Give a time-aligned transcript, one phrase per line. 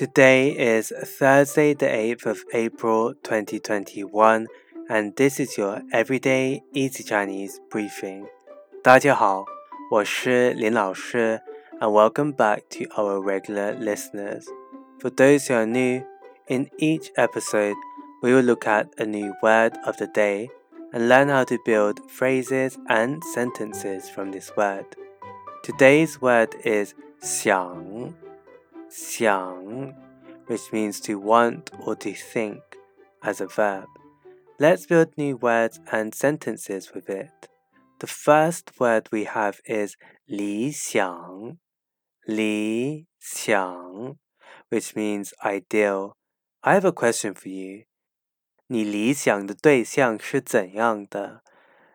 [0.00, 4.46] Today is Thursday, the 8th of April 2021,
[4.88, 8.26] and this is your Everyday Easy Chinese briefing.
[8.82, 9.44] 大家好，
[9.90, 11.42] 我是林老师,
[11.80, 14.46] and welcome back to our regular listeners.
[15.00, 16.02] For those who are new,
[16.46, 17.76] in each episode,
[18.22, 20.48] we will look at a new word of the day
[20.94, 24.86] and learn how to build phrases and sentences from this word.
[25.62, 28.14] Today's word is 想
[28.94, 29.94] 想,
[30.46, 32.60] which means to want or to think
[33.22, 33.86] as a verb.
[34.58, 37.48] Let's build new words and sentences with it.
[37.98, 41.58] The first word we have is 理想,
[42.26, 44.16] 理想,
[44.70, 46.16] which means ideal.
[46.62, 47.84] I have a question for you.
[48.66, 51.42] 你理想的对象是怎样的？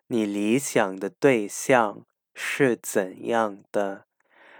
[0.08, 4.06] 你理想的对象是怎样的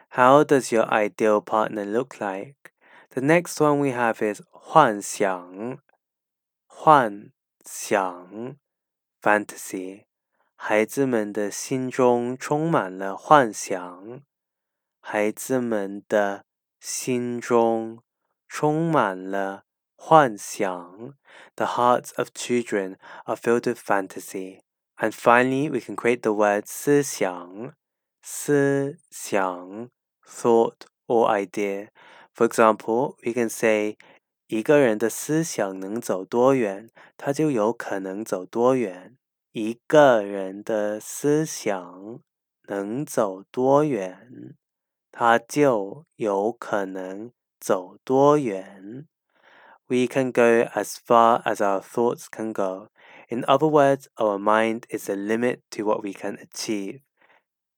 [0.10, 2.74] ？how does your ideal partner look like?
[3.12, 5.80] The next one we have is 幻想,
[6.68, 7.32] 幻
[7.64, 8.58] 想
[9.22, 10.06] fantasy.
[10.56, 14.22] 孩子们的心中充满了幻想。
[15.00, 16.46] 孩子们的
[16.80, 18.02] 心中
[18.48, 21.14] 充满了幻想。
[21.56, 24.62] The hearts of children are filled with fantasy.
[24.98, 27.74] And finally, we can create the word 思想,
[28.22, 29.90] 思想
[30.30, 31.90] thought, or idea.
[32.34, 33.98] For example, we can say
[34.48, 39.18] 一个人的思想能走多远，他就有可能走多远。
[39.52, 42.20] 一个人的思想
[42.68, 44.56] 能走多远，
[45.12, 49.08] 他就有可能走多远。
[49.88, 50.42] We can go
[50.74, 52.90] as far as our thoughts can go.
[53.30, 57.02] In other words, our mind is the limit to what we can achieve.